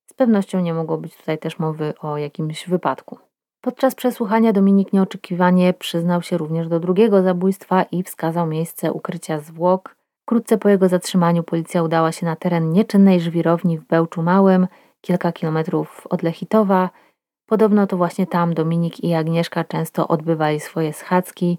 [0.07, 3.19] Z pewnością nie mogło być tutaj też mowy o jakimś wypadku.
[3.61, 9.97] Podczas przesłuchania Dominik nieoczekiwanie przyznał się również do drugiego zabójstwa i wskazał miejsce ukrycia zwłok.
[10.23, 14.67] Wkrótce po jego zatrzymaniu policja udała się na teren nieczynnej żwirowni w Bełczu Małym–
[15.01, 16.91] kilka kilometrów od Lechitowa.
[17.47, 21.59] Podobno to właśnie tam Dominik i Agnieszka często odbywali swoje schadzki.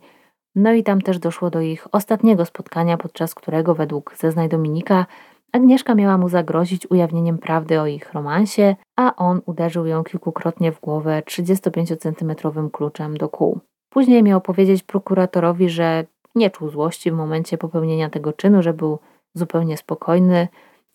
[0.56, 5.06] No i tam też doszło do ich ostatniego spotkania, podczas którego według zeznań Dominika
[5.52, 10.82] Agnieszka miała mu zagrozić ujawnieniem prawdy o ich romansie, a on uderzył ją kilkukrotnie w
[10.82, 13.60] głowę 35-centymetrowym kluczem do kół.
[13.90, 19.00] Później miał powiedzieć prokuratorowi, że nie czuł złości w momencie popełnienia tego czynu, że był
[19.34, 20.48] zupełnie spokojny,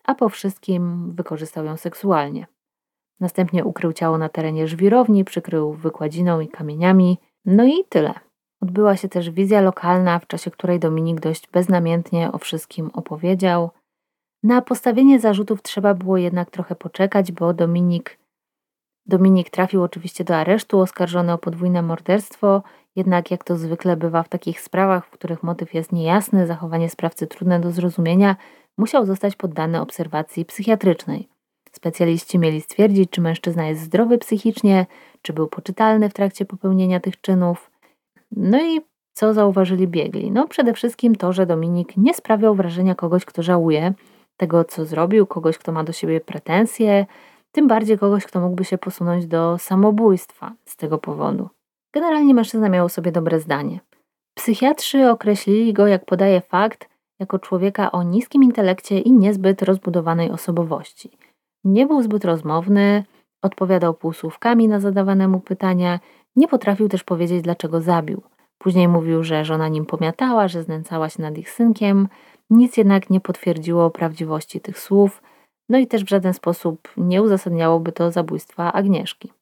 [0.04, 2.46] a po wszystkim wykorzystał ją seksualnie.
[3.20, 8.14] Następnie ukrył ciało na terenie żwirowni, przykrył wykładziną i kamieniami, no i tyle.
[8.62, 13.70] Odbyła się też wizja lokalna, w czasie której Dominik dość beznamiętnie o wszystkim opowiedział.
[14.44, 18.18] Na postawienie zarzutów trzeba było jednak trochę poczekać, bo Dominik,
[19.06, 22.62] Dominik trafił oczywiście do aresztu, oskarżony o podwójne morderstwo,
[22.96, 27.26] jednak jak to zwykle bywa w takich sprawach, w których motyw jest niejasny, zachowanie sprawcy
[27.26, 28.36] trudne do zrozumienia,
[28.78, 31.28] musiał zostać poddany obserwacji psychiatrycznej.
[31.72, 34.86] Specjaliści mieli stwierdzić, czy mężczyzna jest zdrowy psychicznie,
[35.22, 37.70] czy był poczytalny w trakcie popełnienia tych czynów.
[38.32, 38.80] No i
[39.12, 40.30] co zauważyli biegli?
[40.30, 43.94] No przede wszystkim to, że Dominik nie sprawiał wrażenia kogoś, kto żałuje
[44.36, 47.06] tego, co zrobił, kogoś, kto ma do siebie pretensje,
[47.52, 51.48] tym bardziej kogoś, kto mógłby się posunąć do samobójstwa z tego powodu.
[51.94, 53.80] Generalnie mężczyzna miał sobie dobre zdanie.
[54.34, 56.88] Psychiatrzy określili go, jak podaje fakt,
[57.20, 61.10] jako człowieka o niskim intelekcie i niezbyt rozbudowanej osobowości.
[61.64, 63.04] Nie był zbyt rozmowny,
[63.42, 66.00] odpowiadał półsłówkami na zadawane mu pytania,
[66.36, 68.22] nie potrafił też powiedzieć, dlaczego zabił.
[68.58, 72.08] Później mówił, że żona nim pomiatała, że znęcała się nad ich synkiem.
[72.50, 75.22] Nic jednak nie potwierdziło prawdziwości tych słów,
[75.68, 79.32] no i też w żaden sposób nie uzasadniałoby to zabójstwa Agnieszki.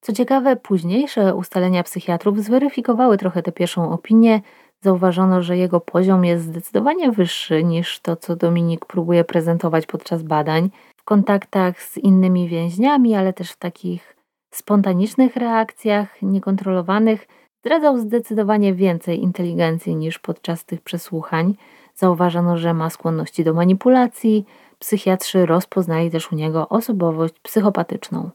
[0.00, 4.40] Co ciekawe, późniejsze ustalenia psychiatrów zweryfikowały trochę tę pierwszą opinię.
[4.80, 10.70] Zauważono, że jego poziom jest zdecydowanie wyższy niż to, co Dominik próbuje prezentować podczas badań
[10.96, 14.16] w kontaktach z innymi więźniami, ale też w takich
[14.54, 17.28] spontanicznych reakcjach, niekontrolowanych,
[17.64, 21.54] zdradzał zdecydowanie więcej inteligencji niż podczas tych przesłuchań.
[22.02, 24.44] Zauważono, że ma skłonności do manipulacji.
[24.78, 28.30] Psychiatrzy rozpoznali też u niego osobowość psychopatyczną,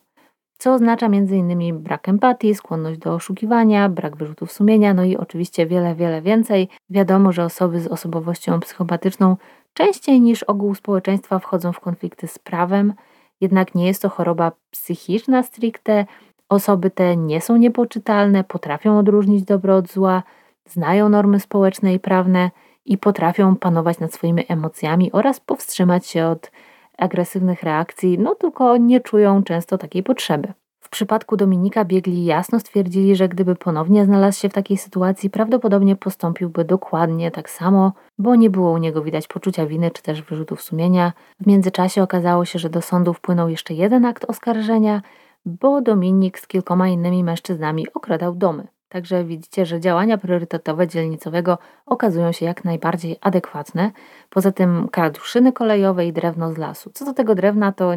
[0.57, 1.79] co oznacza m.in.
[1.79, 6.69] brak empatii, skłonność do oszukiwania, brak wyrzutów sumienia, no i oczywiście wiele, wiele więcej.
[6.89, 9.37] Wiadomo, że osoby z osobowością psychopatyczną
[9.73, 12.93] częściej niż ogół społeczeństwa wchodzą w konflikty z prawem,
[13.41, 16.05] jednak nie jest to choroba psychiczna stricte.
[16.49, 20.23] Osoby te nie są niepoczytalne, potrafią odróżnić dobro od zła,
[20.65, 22.51] znają normy społeczne i prawne
[22.87, 26.51] i potrafią panować nad swoimi emocjami oraz powstrzymać się od
[26.97, 30.53] agresywnych reakcji, no tylko nie czują często takiej potrzeby.
[30.79, 35.95] W przypadku Dominika biegli jasno stwierdzili, że gdyby ponownie znalazł się w takiej sytuacji, prawdopodobnie
[35.95, 40.61] postąpiłby dokładnie tak samo, bo nie było u niego widać poczucia winy czy też wyrzutów
[40.61, 41.13] sumienia.
[41.41, 45.01] W międzyczasie okazało się, że do sądu wpłynął jeszcze jeden akt oskarżenia,
[45.45, 48.67] bo Dominik z kilkoma innymi mężczyznami okradał domy.
[48.89, 53.91] Także widzicie, że działania priorytetowe dzielnicowego okazują się jak najbardziej adekwatne.
[54.29, 56.89] Poza tym kradł szyny kolejowe i drewno z lasu.
[56.93, 57.93] Co do tego drewna, to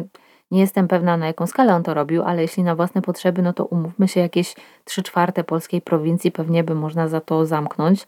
[0.51, 3.53] nie jestem pewna, na jaką skalę on to robił, ale jeśli na własne potrzeby, no
[3.53, 8.07] to umówmy się, jakieś 3 czwarte polskiej prowincji pewnie by można za to zamknąć.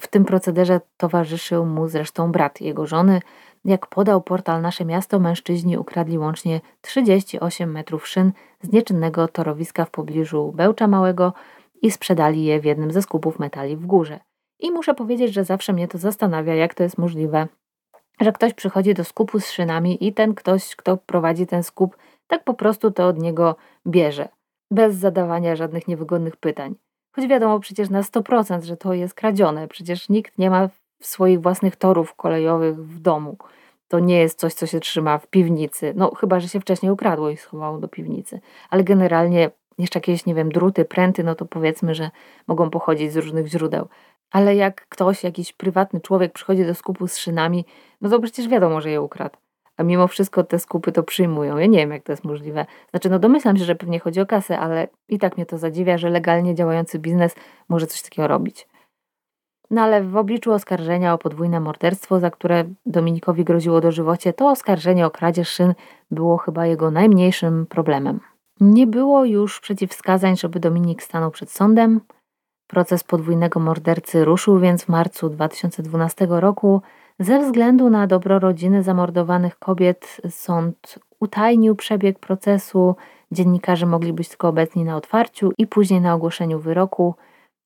[0.00, 3.20] W tym procederze towarzyszył mu zresztą brat jego żony.
[3.64, 9.90] Jak podał portal Nasze Miasto, mężczyźni ukradli łącznie 38 metrów szyn z nieczynnego torowiska w
[9.90, 11.32] pobliżu Bełcza Małego
[11.82, 14.20] i sprzedali je w jednym ze skupów metali w górze.
[14.60, 17.48] I muszę powiedzieć, że zawsze mnie to zastanawia, jak to jest możliwe,
[18.20, 22.44] że ktoś przychodzi do skupu z szynami i ten ktoś, kto prowadzi ten skup, tak
[22.44, 24.28] po prostu to od niego bierze,
[24.70, 26.74] bez zadawania żadnych niewygodnych pytań.
[27.12, 30.68] Choć wiadomo przecież na 100%, że to jest kradzione, przecież nikt nie ma
[31.00, 33.36] swoich własnych torów kolejowych w domu.
[33.88, 35.92] To nie jest coś, co się trzyma w piwnicy.
[35.96, 38.40] No, chyba, że się wcześniej ukradło i schowało do piwnicy.
[38.70, 42.10] Ale generalnie jeszcze jakieś, nie wiem, druty, pręty, no to powiedzmy, że
[42.46, 43.88] mogą pochodzić z różnych źródeł.
[44.30, 47.64] Ale jak ktoś, jakiś prywatny człowiek przychodzi do skupu z szynami,
[48.00, 49.36] no to przecież wiadomo, że je ukradł.
[49.76, 51.56] A mimo wszystko te skupy to przyjmują.
[51.56, 52.66] Ja nie wiem, jak to jest możliwe.
[52.90, 55.98] Znaczy, no domyślam się, że pewnie chodzi o kasę, ale i tak mnie to zadziwia,
[55.98, 57.34] że legalnie działający biznes
[57.68, 58.68] może coś takiego robić.
[59.70, 65.06] No ale w obliczu oskarżenia o podwójne morderstwo, za które Dominikowi groziło dożywocie, to oskarżenie
[65.06, 65.74] o kradzież szyn
[66.10, 68.20] było chyba jego najmniejszym problemem.
[68.60, 72.00] Nie było już przeciwwskazań, żeby Dominik stanął przed sądem.
[72.66, 76.82] Proces podwójnego mordercy ruszył więc w marcu 2012 roku.
[77.18, 82.96] Ze względu na dobro rodziny zamordowanych kobiet sąd utajnił przebieg procesu.
[83.32, 87.14] Dziennikarze mogli być tylko obecni na otwarciu i później na ogłoszeniu wyroku.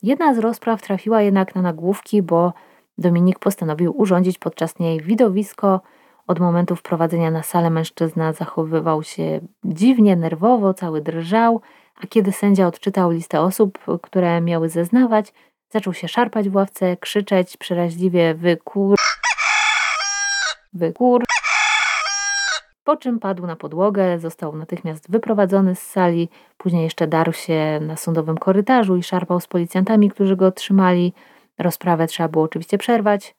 [0.03, 2.53] Jedna z rozpraw trafiła jednak na nagłówki, bo
[2.99, 5.81] Dominik postanowił urządzić podczas niej widowisko.
[6.33, 11.61] Od momentu wprowadzenia na salę mężczyzna zachowywał się dziwnie, nerwowo, cały drżał
[12.03, 15.33] a kiedy sędzia odczytał listę osób, które miały zeznawać,
[15.71, 18.97] zaczął się szarpać w ławce, krzyczeć przeraźliwie wykur...
[20.73, 21.25] Wykur...
[22.85, 27.97] po czym padł na podłogę, został natychmiast wyprowadzony z sali, później jeszcze darł się na
[27.97, 31.13] sądowym korytarzu i szarpał z policjantami, którzy go trzymali.
[31.59, 33.35] Rozprawę trzeba było oczywiście przerwać.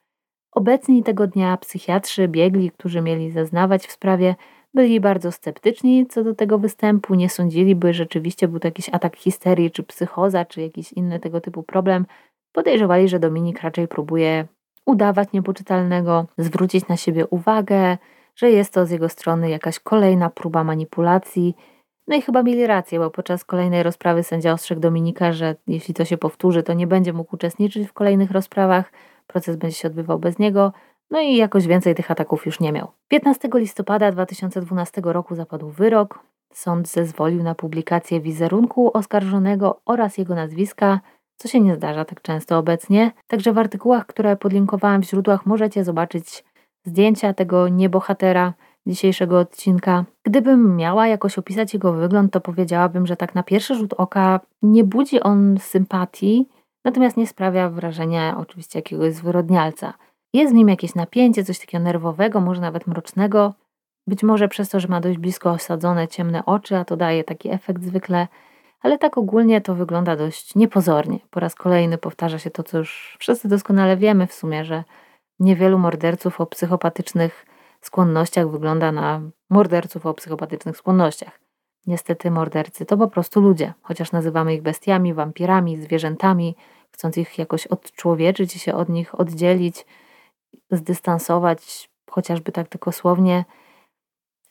[0.56, 4.36] Obecni tego dnia psychiatrzy, biegli, którzy mieli zeznawać w sprawie,
[4.74, 9.16] byli bardzo sceptyczni co do tego występu, nie sądzili, by rzeczywiście był to jakiś atak
[9.16, 12.06] histerii, czy psychoza, czy jakiś inny tego typu problem.
[12.52, 14.48] Podejrzewali, że Dominik raczej próbuje
[14.86, 17.98] udawać niepoczytalnego, zwrócić na siebie uwagę,
[18.36, 21.56] że jest to z jego strony jakaś kolejna próba manipulacji.
[22.08, 26.06] No i chyba mieli rację, bo podczas kolejnej rozprawy sędzia ostrzegł Dominika, że jeśli to
[26.06, 28.92] się powtórzy, to nie będzie mógł uczestniczyć w kolejnych rozprawach,
[29.28, 30.72] proces będzie się odbywał bez niego,
[31.12, 32.92] no i jakoś więcej tych ataków już nie miał.
[33.08, 36.20] 15 listopada 2012 roku zapadł wyrok.
[36.54, 41.00] Sąd zezwolił na publikację wizerunku oskarżonego oraz jego nazwiska,
[41.38, 43.12] co się nie zdarza tak często obecnie.
[43.28, 46.44] Także w artykułach, które podlinkowałam w źródłach, możecie zobaczyć
[46.86, 48.54] zdjęcia tego niebohatera
[48.88, 50.06] dzisiejszego odcinka.
[50.24, 54.84] Gdybym miała jakoś opisać jego wygląd, to powiedziałabym, że tak na pierwszy rzut oka nie
[54.84, 56.50] budzi on sympatii,
[56.86, 59.94] natomiast nie sprawia wrażenia oczywiście jakiegoś zwyrodnialca.
[60.34, 63.54] Jest w nim jakieś napięcie, coś takiego nerwowego, może nawet mrocznego.
[64.08, 67.50] Być może przez to, że ma dość blisko osadzone ciemne oczy, a to daje taki
[67.50, 68.28] efekt zwykle,
[68.82, 71.20] ale tak ogólnie to wygląda dość niepozornie.
[71.30, 74.84] Po raz kolejny powtarza się to, co już wszyscy doskonale wiemy w sumie, że
[75.40, 77.46] niewielu morderców o psychopatycznych
[77.82, 81.43] skłonnościach wygląda na morderców o psychopatycznych skłonnościach.
[81.88, 86.56] Niestety mordercy to po prostu ludzie, chociaż nazywamy ich bestiami, wampirami, zwierzętami,
[86.92, 89.86] chcąc ich jakoś odczłowieczyć i się od nich oddzielić,
[90.72, 93.46] zdystansować, chociażby tak tylko słownie,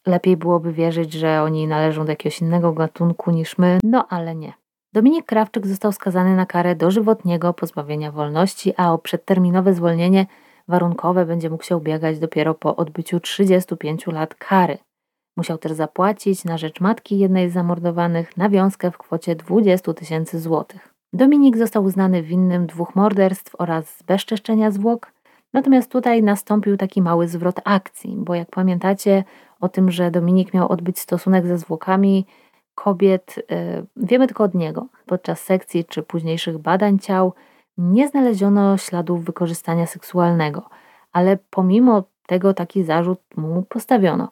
[0.07, 4.53] lepiej byłoby wierzyć, że oni należą do jakiegoś innego gatunku niż my, no ale nie.
[4.93, 10.27] Dominik Krawczyk został skazany na karę dożywotniego pozbawienia wolności, a o przedterminowe zwolnienie
[10.69, 14.79] warunkowe będzie mógł się ubiegać dopiero po odbyciu 35 lat kary.
[15.37, 20.95] Musiał też zapłacić na rzecz matki jednej z zamordowanych nawiązkę w kwocie 20 tysięcy złotych.
[21.13, 25.13] Dominik został uznany winnym dwóch morderstw oraz zbezczeszczenia zwłok,
[25.53, 29.25] natomiast tutaj nastąpił taki mały zwrot akcji, bo jak pamiętacie
[29.61, 32.27] o tym, że Dominik miał odbyć stosunek ze zwłokami
[32.75, 34.87] kobiet, yy, wiemy tylko od niego.
[35.07, 37.33] Podczas sekcji czy późniejszych badań ciał
[37.79, 40.69] nie znaleziono śladów wykorzystania seksualnego,
[41.13, 44.29] ale pomimo tego taki zarzut mu postawiono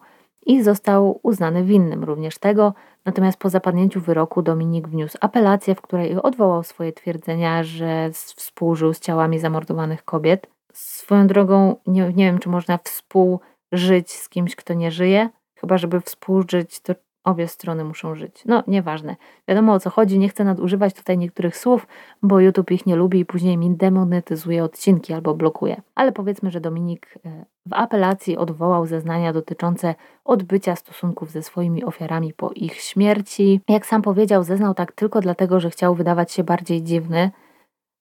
[0.51, 2.75] i został uznany winnym również tego.
[3.05, 9.01] Natomiast po zapadnięciu wyroku Dominik wniósł apelację, w której odwołał swoje twierdzenia, że współżył z
[9.01, 10.47] ciałami zamordowanych kobiet.
[10.73, 15.29] Swoją drogą, nie, nie wiem, czy można współżyć z kimś, kto nie żyje.
[15.55, 18.43] Chyba, żeby współżyć, to Obie strony muszą żyć.
[18.47, 19.17] No, nieważne.
[19.49, 21.87] Wiadomo o co chodzi, nie chcę nadużywać tutaj niektórych słów,
[22.23, 25.83] bo YouTube ich nie lubi i później mi demonetyzuje odcinki albo blokuje.
[25.95, 32.33] Ale powiedzmy, że Dominik e, w apelacji odwołał zeznania dotyczące odbycia stosunków ze swoimi ofiarami
[32.33, 33.61] po ich śmierci.
[33.69, 37.31] Jak sam powiedział, zeznał tak tylko dlatego, że chciał wydawać się bardziej dziwny,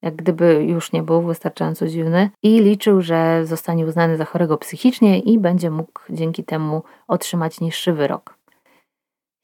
[0.01, 5.19] jak gdyby już nie był wystarczająco dziwny, i liczył, że zostanie uznany za chorego psychicznie
[5.19, 8.38] i będzie mógł dzięki temu otrzymać niższy wyrok.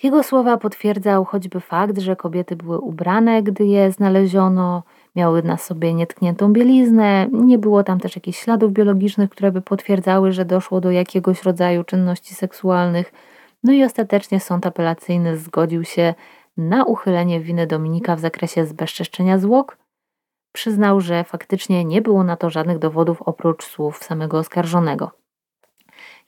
[0.03, 4.83] Jego słowa potwierdzał choćby fakt, że kobiety były ubrane, gdy je znaleziono,
[5.15, 10.31] miały na sobie nietkniętą bieliznę, nie było tam też jakichś śladów biologicznych, które by potwierdzały,
[10.31, 13.13] że doszło do jakiegoś rodzaju czynności seksualnych.
[13.63, 16.13] No i ostatecznie sąd apelacyjny zgodził się
[16.57, 19.77] na uchylenie winy Dominika w zakresie zbezczeszczenia zwłok.
[20.51, 25.11] Przyznał, że faktycznie nie było na to żadnych dowodów oprócz słów samego oskarżonego.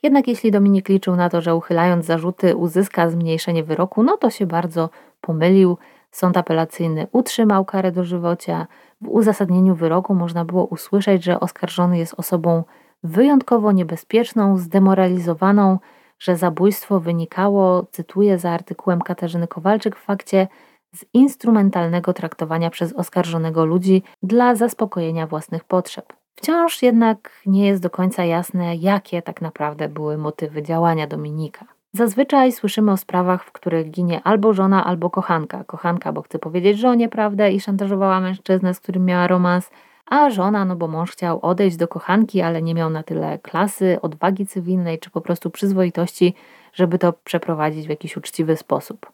[0.02, 4.46] Jednak jeśli Dominik liczył na to, że uchylając zarzuty uzyska zmniejszenie wyroku, no to się
[4.46, 5.78] bardzo pomylił.
[6.10, 8.66] Sąd apelacyjny utrzymał karę dożywocia.
[9.00, 12.64] W uzasadnieniu wyroku można było usłyszeć, że oskarżony jest osobą
[13.02, 15.78] wyjątkowo niebezpieczną, zdemoralizowaną,
[16.18, 20.48] że zabójstwo wynikało, cytuję za artykułem Katarzyny Kowalczyk, w fakcie
[20.94, 26.17] z instrumentalnego traktowania przez oskarżonego ludzi dla zaspokojenia własnych potrzeb.
[26.38, 31.66] Wciąż jednak nie jest do końca jasne, jakie tak naprawdę były motywy działania Dominika.
[31.92, 35.64] Zazwyczaj słyszymy o sprawach, w których ginie albo żona, albo kochanka.
[35.64, 39.70] Kochanka, bo chce powiedzieć żonie prawdę i szantażowała mężczyznę, z którym miała romans,
[40.06, 43.98] a żona, no bo mąż chciał odejść do kochanki, ale nie miał na tyle klasy,
[44.02, 46.34] odwagi cywilnej czy po prostu przyzwoitości,
[46.72, 49.06] żeby to przeprowadzić w jakiś uczciwy sposób.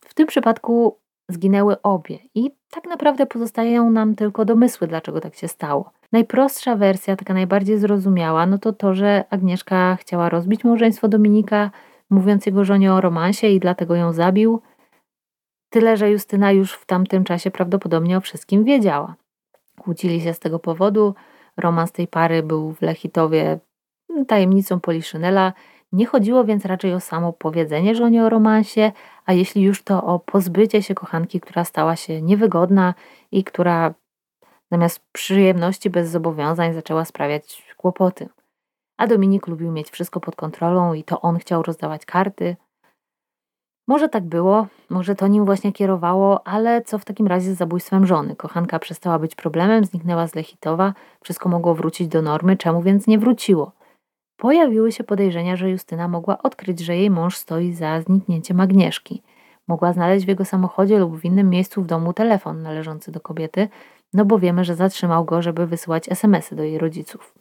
[0.00, 0.96] W tym przypadku
[1.28, 5.90] zginęły obie i tak naprawdę pozostają nam tylko domysły, dlaczego tak się stało.
[6.12, 11.70] Najprostsza wersja, taka najbardziej zrozumiała, no to to, że Agnieszka chciała rozbić małżeństwo Dominika,
[12.10, 14.60] mówiąc jego żonie o romansie i dlatego ją zabił.
[15.70, 19.14] Tyle, że Justyna już w tamtym czasie prawdopodobnie o wszystkim wiedziała.
[19.80, 21.14] Kłócili się z tego powodu.
[21.56, 23.58] Romans tej pary był w Lechitowie
[24.28, 25.52] tajemnicą Poliszynela.
[25.96, 28.92] Nie chodziło więc raczej o samo powiedzenie żonie o romansie,
[29.26, 32.94] a jeśli już to o pozbycie się kochanki, która stała się niewygodna
[33.32, 33.94] i która
[34.70, 38.28] zamiast przyjemności bez zobowiązań zaczęła sprawiać kłopoty.
[38.96, 42.56] A Dominik lubił mieć wszystko pod kontrolą i to on chciał rozdawać karty.
[43.88, 48.06] Może tak było, może to nim właśnie kierowało, ale co w takim razie z zabójstwem
[48.06, 48.36] żony?
[48.36, 53.18] Kochanka przestała być problemem, zniknęła z Lechitowa, wszystko mogło wrócić do normy, czemu więc nie
[53.18, 53.72] wróciło?
[54.36, 59.22] Pojawiły się podejrzenia, że Justyna mogła odkryć, że jej mąż stoi za zniknięciem Agnieszki.
[59.68, 63.68] Mogła znaleźć w jego samochodzie lub w innym miejscu w domu telefon należący do kobiety,
[64.12, 67.34] no bo wiemy, że zatrzymał go, żeby wysyłać SMSy do jej rodziców.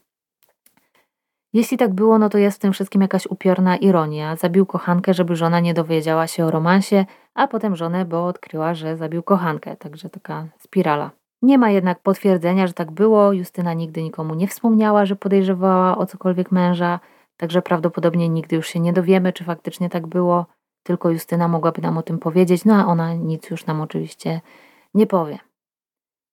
[1.54, 4.36] Jeśli tak było, no to jest w tym wszystkim jakaś upiorna ironia.
[4.36, 8.98] Zabił kochankę, żeby żona nie dowiedziała się o romansie, a potem żonę, bo odkryła, że
[8.98, 9.76] zabił kochankę.
[9.76, 11.12] Także taka spirala.
[11.42, 13.34] Nie ma jednak potwierdzenia, że tak było.
[13.34, 17.00] Justyna nigdy nikomu nie wspomniała, że podejrzewała o cokolwiek męża,
[17.38, 20.46] także prawdopodobnie nigdy już się nie dowiemy, czy faktycznie tak było.
[20.84, 24.42] Tylko Justyna mogłaby nam o tym powiedzieć, no a ona nic już nam oczywiście
[24.94, 25.40] nie powie.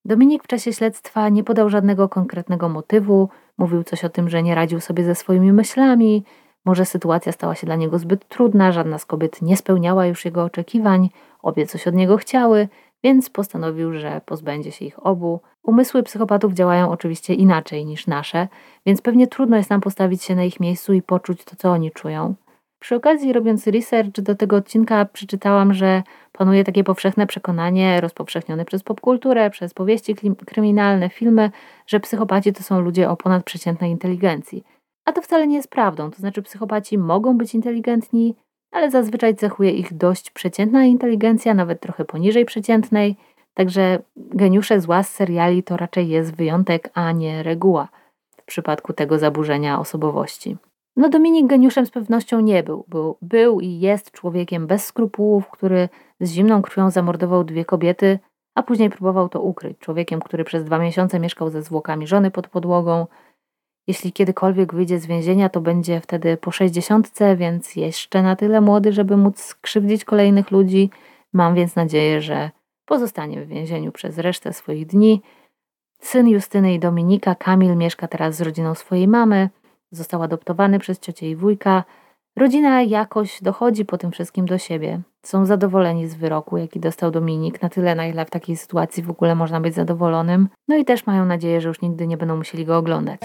[0.05, 3.29] Dominik w czasie śledztwa nie podał żadnego konkretnego motywu,
[3.59, 6.25] mówił coś o tym, że nie radził sobie ze swoimi myślami,
[6.65, 10.45] może sytuacja stała się dla niego zbyt trudna, żadna z kobiet nie spełniała już jego
[10.45, 11.11] oczekiwań,
[11.43, 12.69] obie coś od niego chciały,
[13.05, 15.41] więc postanowił, że pozbędzie się ich obu.
[15.63, 18.49] Umysły psychopatów działają oczywiście inaczej niż nasze,
[18.87, 21.91] więc pewnie trudno jest nam postawić się na ich miejscu i poczuć to, co oni
[21.91, 22.35] czują.
[22.83, 28.83] Przy okazji, robiąc research do tego odcinka, przeczytałam, że panuje takie powszechne przekonanie, rozpowszechnione przez
[28.83, 30.15] popkulturę, przez powieści
[30.47, 31.51] kryminalne, filmy,
[31.87, 34.65] że psychopaci to są ludzie o ponadprzeciętnej inteligencji.
[35.05, 38.37] A to wcale nie jest prawdą, to znaczy psychopaci mogą być inteligentni,
[38.73, 43.17] ale zazwyczaj cechuje ich dość przeciętna inteligencja, nawet trochę poniżej przeciętnej,
[43.55, 47.89] także geniusze zła z seriali to raczej jest wyjątek, a nie reguła
[48.37, 50.57] w przypadku tego zaburzenia osobowości.
[50.97, 52.85] No Dominik geniuszem z pewnością nie był.
[52.89, 53.17] był.
[53.23, 55.89] Był i jest człowiekiem bez skrupułów, który
[56.21, 58.19] z zimną krwią zamordował dwie kobiety,
[58.55, 59.79] a później próbował to ukryć.
[59.79, 63.07] Człowiekiem, który przez dwa miesiące mieszkał ze zwłokami żony pod podłogą.
[63.87, 68.93] Jeśli kiedykolwiek wyjdzie z więzienia, to będzie wtedy po sześćdziesiątce, więc jeszcze na tyle młody,
[68.93, 70.91] żeby móc skrzywdzić kolejnych ludzi.
[71.33, 72.51] Mam więc nadzieję, że
[72.85, 75.23] pozostanie w więzieniu przez resztę swoich dni.
[76.01, 79.49] Syn Justyny i Dominika, Kamil, mieszka teraz z rodziną swojej mamy.
[79.91, 81.85] Został adoptowany przez ciocię i wujka.
[82.37, 85.01] Rodzina jakoś dochodzi po tym wszystkim do siebie.
[85.23, 89.11] Są zadowoleni z wyroku, jaki dostał Dominik, na tyle, na ile w takiej sytuacji w
[89.11, 90.49] ogóle można być zadowolonym.
[90.69, 93.21] No i też mają nadzieję, że już nigdy nie będą musieli go oglądać.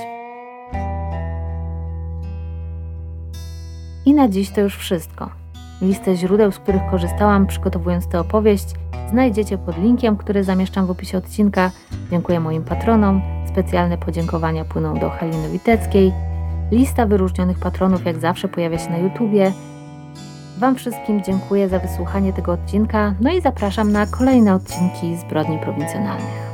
[4.08, 5.30] I na dziś to już wszystko.
[5.82, 8.66] Listę źródeł, z których korzystałam przygotowując tę opowieść,
[9.10, 11.72] znajdziecie pod linkiem, który zamieszczam w opisie odcinka.
[12.12, 13.22] Dziękuję moim patronom.
[13.48, 16.14] Specjalne podziękowania płyną do Haliny Witeckiej.
[16.72, 19.52] Lista wyróżnionych patronów jak zawsze pojawia się na YouTubie.
[20.58, 26.47] Wam wszystkim dziękuję za wysłuchanie tego odcinka, no i zapraszam na kolejne odcinki Zbrodni Prowincjonalnych.